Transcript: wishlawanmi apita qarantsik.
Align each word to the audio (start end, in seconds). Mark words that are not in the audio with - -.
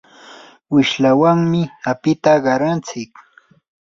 wishlawanmi 0.73 1.61
apita 1.91 2.31
qarantsik. 2.43 3.11